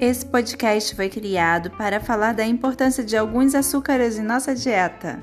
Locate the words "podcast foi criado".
0.24-1.72